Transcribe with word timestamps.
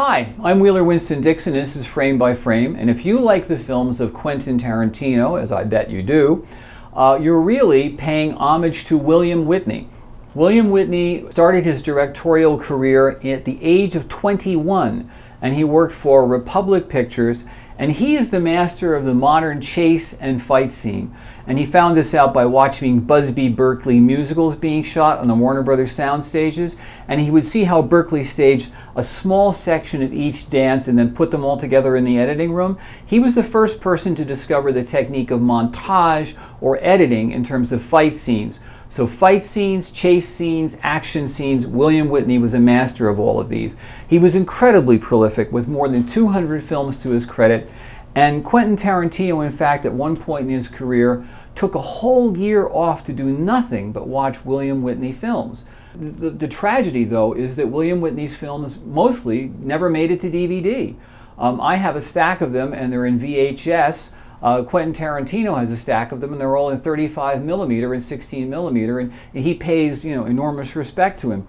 Hi, 0.00 0.32
I'm 0.44 0.60
Wheeler 0.60 0.84
Winston 0.84 1.20
Dixon, 1.20 1.56
and 1.56 1.66
this 1.66 1.74
is 1.74 1.84
Frame 1.84 2.18
by 2.18 2.36
Frame. 2.36 2.76
And 2.76 2.88
if 2.88 3.04
you 3.04 3.18
like 3.18 3.48
the 3.48 3.58
films 3.58 4.00
of 4.00 4.14
Quentin 4.14 4.56
Tarantino, 4.56 5.42
as 5.42 5.50
I 5.50 5.64
bet 5.64 5.90
you 5.90 6.04
do, 6.04 6.46
uh, 6.94 7.18
you're 7.20 7.40
really 7.40 7.88
paying 7.88 8.34
homage 8.34 8.84
to 8.84 8.96
William 8.96 9.44
Witney. 9.44 9.88
William 10.36 10.70
Witney 10.70 11.28
started 11.32 11.64
his 11.64 11.82
directorial 11.82 12.56
career 12.60 13.18
at 13.24 13.44
the 13.44 13.58
age 13.60 13.96
of 13.96 14.08
21, 14.08 15.10
and 15.42 15.54
he 15.56 15.64
worked 15.64 15.94
for 15.94 16.24
Republic 16.24 16.88
Pictures, 16.88 17.42
and 17.78 17.92
he 17.92 18.16
is 18.16 18.30
the 18.30 18.40
master 18.40 18.94
of 18.94 19.04
the 19.04 19.14
modern 19.14 19.60
chase 19.60 20.12
and 20.12 20.42
fight 20.42 20.72
scene. 20.72 21.14
And 21.46 21.58
he 21.58 21.64
found 21.64 21.96
this 21.96 22.12
out 22.12 22.34
by 22.34 22.44
watching 22.44 23.00
Busby 23.00 23.48
Berkeley 23.48 24.00
musicals 24.00 24.56
being 24.56 24.82
shot 24.82 25.18
on 25.18 25.28
the 25.28 25.34
Warner 25.34 25.62
Brothers 25.62 25.92
sound 25.92 26.22
stages. 26.22 26.76
And 27.06 27.22
he 27.22 27.30
would 27.30 27.46
see 27.46 27.64
how 27.64 27.80
Berkeley 27.80 28.22
staged 28.22 28.70
a 28.94 29.02
small 29.02 29.54
section 29.54 30.02
of 30.02 30.12
each 30.12 30.50
dance 30.50 30.88
and 30.88 30.98
then 30.98 31.14
put 31.14 31.30
them 31.30 31.44
all 31.44 31.56
together 31.56 31.96
in 31.96 32.04
the 32.04 32.18
editing 32.18 32.52
room. 32.52 32.78
He 33.06 33.18
was 33.18 33.34
the 33.34 33.42
first 33.42 33.80
person 33.80 34.14
to 34.16 34.26
discover 34.26 34.72
the 34.72 34.84
technique 34.84 35.30
of 35.30 35.40
montage 35.40 36.36
or 36.60 36.78
editing 36.82 37.30
in 37.30 37.44
terms 37.44 37.72
of 37.72 37.82
fight 37.82 38.18
scenes. 38.18 38.60
So, 38.90 39.06
fight 39.06 39.44
scenes, 39.44 39.90
chase 39.90 40.28
scenes, 40.28 40.78
action 40.82 41.28
scenes, 41.28 41.66
William 41.66 42.08
Witney 42.08 42.38
was 42.38 42.54
a 42.54 42.60
master 42.60 43.08
of 43.08 43.20
all 43.20 43.38
of 43.38 43.50
these. 43.50 43.76
He 44.08 44.18
was 44.18 44.34
incredibly 44.34 44.96
prolific 44.96 45.52
with 45.52 45.68
more 45.68 45.88
than 45.88 46.06
200 46.06 46.64
films 46.64 46.98
to 47.00 47.10
his 47.10 47.26
credit. 47.26 47.70
And 48.14 48.42
Quentin 48.42 48.76
Tarantino, 48.76 49.44
in 49.44 49.52
fact, 49.52 49.84
at 49.84 49.92
one 49.92 50.16
point 50.16 50.48
in 50.48 50.54
his 50.54 50.68
career, 50.68 51.26
took 51.54 51.74
a 51.74 51.80
whole 51.80 52.36
year 52.36 52.66
off 52.68 53.04
to 53.04 53.12
do 53.12 53.26
nothing 53.26 53.92
but 53.92 54.08
watch 54.08 54.44
William 54.44 54.82
Witney 54.82 55.12
films. 55.12 55.64
The, 55.94 56.30
the, 56.30 56.48
tragedy, 56.48 57.04
though, 57.04 57.32
is 57.34 57.56
that 57.56 57.68
William 57.68 58.00
Witney's 58.00 58.34
films 58.34 58.80
mostly 58.80 59.52
never 59.58 59.90
made 59.90 60.10
it 60.10 60.20
to 60.22 60.30
DVD. 60.30 60.94
Um, 61.38 61.60
I 61.60 61.76
have 61.76 61.96
a 61.96 62.00
stack 62.00 62.40
of 62.40 62.52
them, 62.52 62.72
and 62.72 62.92
they're 62.92 63.06
in 63.06 63.20
VHS. 63.20 64.10
Uh, 64.42 64.62
Quentin 64.62 64.94
Tarantino 64.94 65.58
has 65.58 65.70
a 65.70 65.76
stack 65.76 66.12
of 66.12 66.20
them, 66.20 66.32
and 66.32 66.40
they're 66.40 66.56
all 66.56 66.70
in 66.70 66.80
35 66.80 67.42
millimeter 67.42 67.92
and 67.92 68.02
16 68.02 68.48
millimeter, 68.48 68.98
and 69.00 69.12
he 69.32 69.54
pays 69.54 70.04
you 70.04 70.14
know 70.14 70.24
enormous 70.24 70.76
respect 70.76 71.20
to 71.20 71.32
him. 71.32 71.46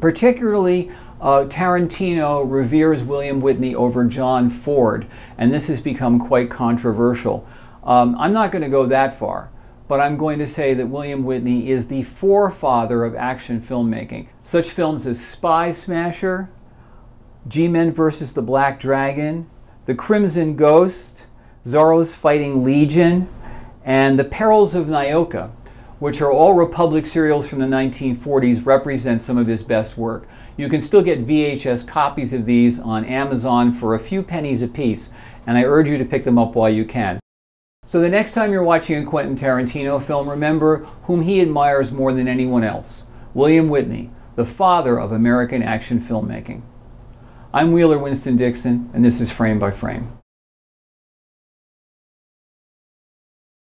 Particularly, 0.00 0.90
uh, 1.20 1.44
Tarantino 1.48 2.48
reveres 2.48 3.02
William 3.02 3.40
Witney 3.40 3.74
over 3.74 4.04
John 4.04 4.48
Ford, 4.48 5.06
and 5.36 5.52
this 5.52 5.66
has 5.66 5.80
become 5.80 6.18
quite 6.18 6.50
controversial. 6.50 7.46
Um, 7.82 8.16
I'm 8.18 8.32
not 8.32 8.52
going 8.52 8.62
to 8.62 8.68
go 8.68 8.86
that 8.86 9.18
far, 9.18 9.50
but 9.88 10.00
I'm 10.00 10.16
going 10.16 10.38
to 10.38 10.46
say 10.46 10.74
that 10.74 10.86
William 10.86 11.24
Witney 11.24 11.68
is 11.70 11.88
the 11.88 12.04
forefather 12.04 13.04
of 13.04 13.16
action 13.16 13.60
filmmaking. 13.60 14.28
Such 14.44 14.70
films 14.70 15.06
as 15.06 15.24
Spy 15.24 15.72
Smasher, 15.72 16.50
G 17.48 17.66
Men 17.66 17.92
vs. 17.92 18.32
the 18.32 18.42
Black 18.42 18.78
Dragon, 18.78 19.48
The 19.86 19.94
Crimson 19.94 20.54
Ghost, 20.54 21.26
Zorro's 21.68 22.14
Fighting 22.14 22.64
Legion, 22.64 23.28
and 23.84 24.18
The 24.18 24.24
Perils 24.24 24.74
of 24.74 24.86
Nyoka, 24.86 25.50
which 25.98 26.22
are 26.22 26.32
all 26.32 26.54
Republic 26.54 27.06
serials 27.06 27.46
from 27.46 27.58
the 27.58 27.66
1940s, 27.66 28.64
represent 28.64 29.20
some 29.20 29.36
of 29.36 29.48
his 29.48 29.62
best 29.62 29.98
work. 29.98 30.26
You 30.56 30.70
can 30.70 30.80
still 30.80 31.02
get 31.02 31.26
VHS 31.26 31.86
copies 31.86 32.32
of 32.32 32.46
these 32.46 32.78
on 32.78 33.04
Amazon 33.04 33.72
for 33.72 33.94
a 33.94 34.00
few 34.00 34.22
pennies 34.22 34.62
apiece, 34.62 35.10
and 35.46 35.58
I 35.58 35.64
urge 35.64 35.90
you 35.90 35.98
to 35.98 36.06
pick 36.06 36.24
them 36.24 36.38
up 36.38 36.54
while 36.54 36.70
you 36.70 36.86
can. 36.86 37.20
So 37.86 38.00
the 38.00 38.08
next 38.08 38.32
time 38.32 38.50
you're 38.50 38.62
watching 38.62 39.02
a 39.02 39.06
Quentin 39.06 39.36
Tarantino 39.36 40.02
film, 40.02 40.28
remember 40.30 40.86
whom 41.04 41.22
he 41.22 41.40
admires 41.42 41.92
more 41.92 42.14
than 42.14 42.28
anyone 42.28 42.64
else 42.64 43.04
William 43.34 43.68
Witney, 43.68 44.10
the 44.36 44.46
father 44.46 44.98
of 44.98 45.12
American 45.12 45.62
action 45.62 46.00
filmmaking. 46.00 46.62
I'm 47.52 47.72
Wheeler 47.72 47.98
Winston 47.98 48.38
Dixon, 48.38 48.90
and 48.94 49.04
this 49.04 49.20
is 49.20 49.30
Frame 49.30 49.58
by 49.58 49.70
Frame. 49.70 50.17